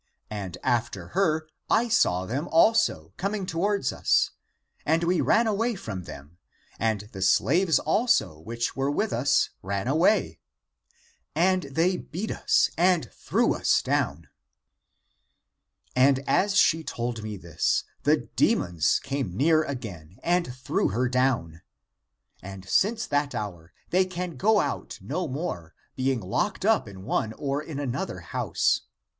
[0.31, 4.31] And after her I saw them also, coming towards us,
[4.83, 6.39] and we ran away from them.
[6.79, 10.39] And the slaves also, which were with us ran away.
[11.35, 14.27] (And they) beat us, and threw us down.
[15.95, 21.61] And as she told me this, the demons came near again and threw her down.
[22.41, 27.33] And since that hour they can go out no more, being locked up in one
[27.33, 28.81] or in another house.